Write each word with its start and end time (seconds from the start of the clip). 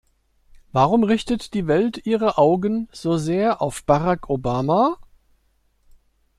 Warum 0.71 1.03
richtet 1.03 1.53
die 1.53 1.67
Welt 1.67 2.07
ihre 2.07 2.39
Augen 2.39 2.87
so 2.91 3.17
sehr 3.17 3.61
auf 3.61 3.83
Barack 3.83 4.31
Obama? 4.31 4.97